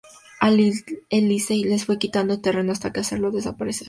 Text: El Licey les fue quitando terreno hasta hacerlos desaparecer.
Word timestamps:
El 0.41 0.57
Licey 1.27 1.63
les 1.63 1.85
fue 1.85 1.99
quitando 1.99 2.41
terreno 2.41 2.71
hasta 2.71 2.87
hacerlos 2.87 3.35
desaparecer. 3.35 3.79